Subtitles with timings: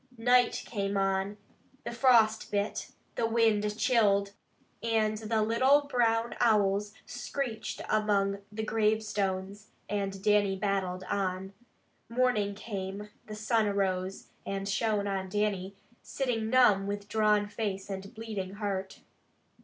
[0.17, 1.37] Night came on,
[1.83, 4.31] the frost bit, the wind chilled,
[4.81, 11.53] and the little brown owls screeched among the gravestones, and Dannie battled on.
[12.09, 18.11] Morning came, the sun arose, and shone on Dannie, sitting numb with drawn face and
[18.15, 19.01] bleeding heart.